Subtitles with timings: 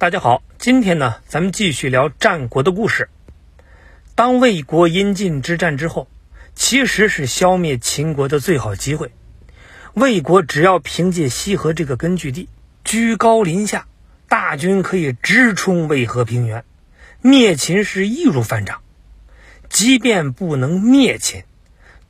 [0.00, 3.08] 大家好，今天呢，咱们继续聊战国的故事。
[4.14, 6.06] 当魏国阴晋之战之后，
[6.54, 9.10] 其实是消灭秦国的最好机会。
[9.94, 12.48] 魏国只要凭借西河这个根据地，
[12.84, 13.88] 居高临下，
[14.28, 16.64] 大军可以直冲渭河平原，
[17.20, 18.82] 灭秦是易如反掌。
[19.68, 21.42] 即便不能灭秦，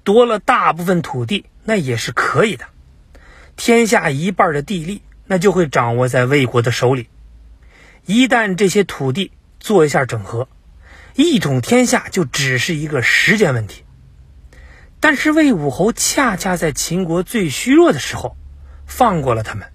[0.04, 2.66] 夺了大部分土地，那也是可以的。
[3.56, 7.08] 天下一半的地利，那就会掌握在魏国的手里。
[8.08, 10.48] 一旦这些土地做一下整合，
[11.14, 13.84] 一统天下就只是一个时间问题。
[14.98, 18.34] 但是魏武侯恰恰在秦国最虚弱的时候
[18.86, 19.68] 放过了他们，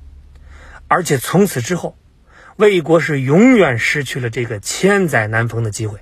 [0.88, 1.96] 而且从此之后，
[2.55, 6.00] 魏国是永远失去了这个千载难逢的机会。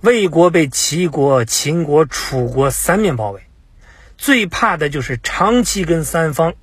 [0.00, 3.42] 魏国被齐国、秦国、楚国三面包围，
[4.18, 6.54] 最怕的就是长期跟三方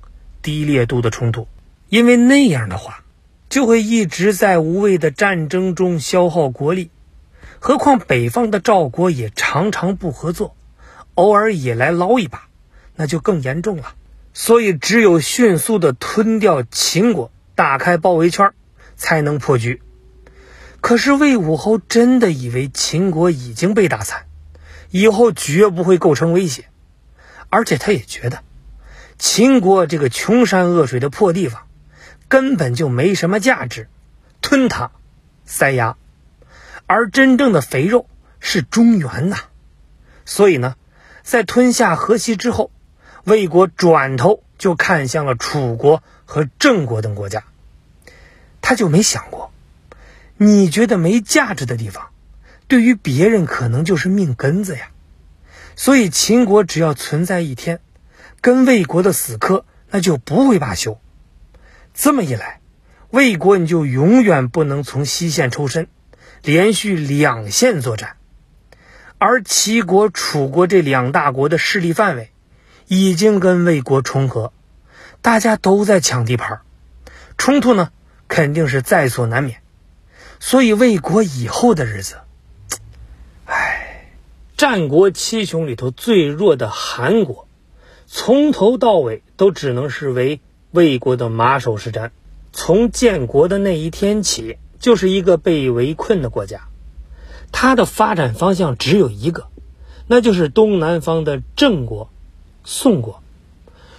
[0.42, 1.48] 低烈度的冲突，
[1.88, 3.02] 因为那样的话。
[3.50, 6.90] 就会一直在无谓的战争中消耗国力，
[7.58, 10.54] 何况北方的赵国也常常不合作，
[11.14, 12.44] 偶尔也来捞一把，
[12.94, 13.94] 那就更严重了。
[14.32, 18.52] 所以只有迅速的吞掉秦国，打开包围圈，
[18.96, 19.82] 才能破局。
[20.80, 24.26] 可是魏武侯真的以为秦国已经被打残，
[24.90, 26.66] 以后绝不会构成威胁，
[27.48, 28.44] 而且他也觉得
[29.18, 31.62] 秦国这个穷山恶水的破地方。
[32.30, 33.88] 根本就没什么价值，
[34.40, 34.92] 吞它，
[35.44, 35.96] 塞牙，
[36.86, 38.06] 而真正的肥肉
[38.38, 39.36] 是中原呐。
[40.24, 40.76] 所以呢，
[41.24, 42.70] 在吞下河西之后，
[43.24, 47.42] 魏国转头就看向了楚国和郑国等国家。
[48.60, 49.50] 他就没想过，
[50.36, 52.10] 你觉得没价值的地方，
[52.68, 54.90] 对于别人可能就是命根子呀。
[55.74, 57.80] 所以秦国只要存在一天，
[58.40, 61.00] 跟魏国的死磕那就不会罢休。
[62.02, 62.60] 这么一来，
[63.10, 65.86] 魏国你就永远不能从西线抽身，
[66.42, 68.16] 连续两线作战。
[69.18, 72.30] 而齐国、楚国这两大国的势力范围
[72.86, 74.54] 已经跟魏国重合，
[75.20, 76.62] 大家都在抢地盘，
[77.36, 77.90] 冲突呢
[78.28, 79.60] 肯定是在所难免。
[80.38, 82.20] 所以魏国以后的日子，
[83.44, 84.06] 唉，
[84.56, 87.46] 战国七雄里头最弱的韩国，
[88.06, 90.40] 从头到尾都只能是为。
[90.72, 92.10] 魏国的马首是瞻，
[92.52, 96.68] 从建国的那一天起，就是一个被围困的国家。
[97.50, 99.48] 它的发展方向只有一个，
[100.06, 102.08] 那就是东南方的郑国、
[102.62, 103.20] 宋国。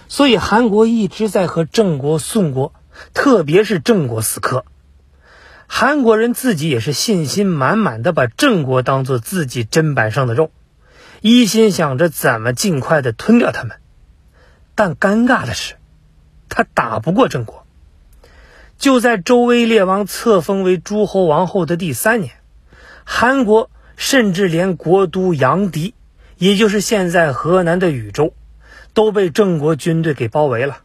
[0.08, 2.72] 所以韩国一直在和郑国、宋国，
[3.12, 4.64] 特别是郑国死磕。
[5.66, 10.50] 韩国人自己也是信心满满的，把郑国当做自己砧板上的肉，
[11.20, 13.76] 一心想着怎么尽快的吞掉他们。
[14.74, 15.74] 但尴尬的是。
[16.54, 17.66] 他打不过郑国。
[18.78, 22.34] 就在周威烈王册封为诸侯王后的第三年，
[23.04, 25.94] 韩国甚至连国都阳翟，
[26.36, 28.34] 也就是现在河南的禹州，
[28.92, 30.82] 都被郑国军队给包围了，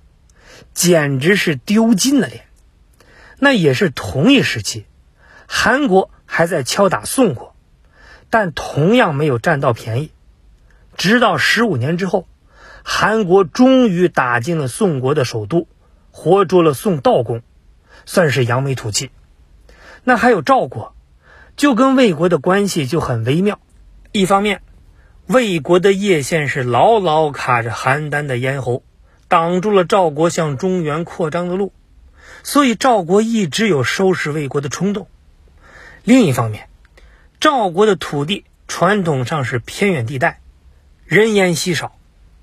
[0.74, 2.46] 简直是丢尽了脸。
[3.38, 4.86] 那也是同一时期，
[5.46, 7.56] 韩国还在敲打宋国，
[8.30, 10.12] 但同样没有占到便宜。
[10.96, 12.26] 直到十五年之后。
[12.90, 15.68] 韩国终于打进了宋国的首都，
[16.12, 17.42] 活捉了宋悼公，
[18.06, 19.12] 算是扬眉吐气。
[20.06, 20.96] 那还有赵国，
[21.58, 23.60] 就跟魏国的关系就很微妙。
[24.14, 24.62] 一方面，
[25.26, 28.84] 魏国的叶县是牢牢卡着邯郸的咽喉，
[29.28, 31.74] 挡住了赵国向中原扩张的路，
[32.42, 35.10] 所以赵国一直有收拾魏国的冲动。
[36.06, 36.70] 另一方面，
[37.42, 40.40] 赵国的土地传统上是偏远地带，
[41.06, 41.92] 人烟稀少。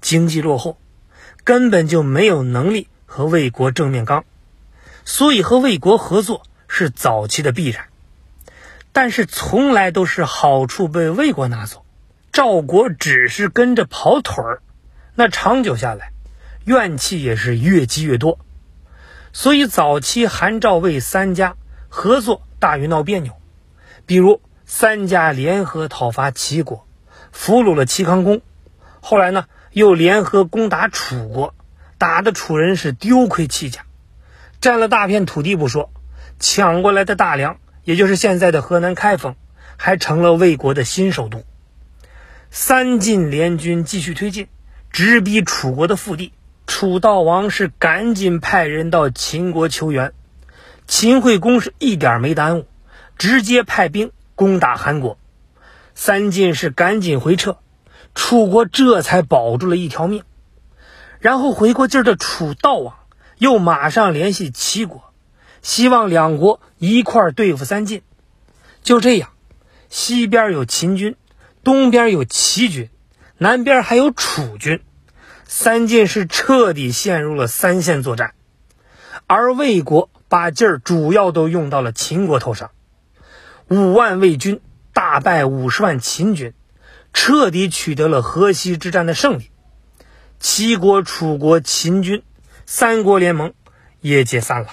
[0.05, 0.77] 经济落后，
[1.45, 4.27] 根本就没有能力和魏国正面刚，
[5.07, 7.87] 所以和魏国合作是早期的必然。
[8.93, 11.87] 但是从来都是好处被魏国拿走，
[12.33, 14.61] 赵国只是跟着跑腿儿，
[15.15, 16.13] 那长久下来，
[16.67, 18.39] 怨气也是越积越多。
[19.33, 21.57] 所以早期韩赵魏三家
[21.89, 23.33] 合作大于闹别扭，
[24.05, 26.87] 比如三家联合讨伐齐国，
[27.33, 28.43] 俘虏了齐康公，
[29.01, 29.47] 后来呢？
[29.75, 31.53] 又联合攻打楚国，
[31.99, 33.83] 打的楚人是丢盔弃甲，
[34.61, 35.91] 占了大片土地不说，
[36.39, 39.35] 抢过来的大梁，也就是现在的河南开封，
[39.77, 41.43] 还成了魏国的新首都。
[42.53, 44.47] 三晋联军继续推进，
[44.93, 46.33] 直逼楚国的腹地。
[46.69, 50.13] 楚悼王是赶紧派人到秦国求援，
[50.87, 52.67] 秦惠公是一点没耽误，
[53.19, 55.19] 直接派兵攻打韩国。
[55.97, 57.59] 三晋是赶紧回撤。
[58.15, 60.23] 楚国这才保住了一条命，
[61.19, 62.95] 然后回过劲儿的楚悼王
[63.39, 65.13] 又马上联系齐国，
[65.63, 68.03] 希望两国一块儿对付三晋。
[68.83, 69.31] 就这样，
[69.89, 71.17] 西边有秦军，
[71.63, 72.91] 东边有齐军，
[73.39, 74.81] 南边还有楚军，
[75.45, 78.35] 三晋是彻底陷入了三线作战。
[79.27, 82.71] 而魏国把劲儿主要都用到了秦国头上，
[83.69, 84.61] 五万魏军
[84.93, 86.53] 大败五十万秦军，
[87.15, 89.51] 彻底取得了河西之战的胜利。
[90.39, 92.23] 齐国、楚国、秦军
[92.67, 93.55] 三国联盟
[94.03, 94.69] 也解散了。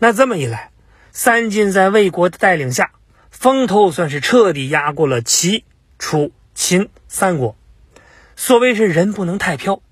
[0.00, 0.72] 那这么一来，
[1.12, 2.90] 三晋在魏国的带领下，
[3.30, 5.64] 风头算是彻底压过了齐、
[5.98, 7.54] 楚、秦三国。
[8.34, 9.82] 所谓是人不能太飘，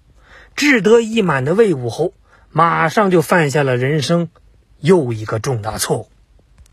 [0.56, 2.14] 志得意满的魏武侯。
[2.50, 4.30] 马上就犯下了人生
[4.80, 6.08] 又一个重大错误。